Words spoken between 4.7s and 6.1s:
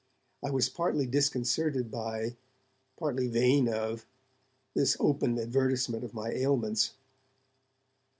this open advertisement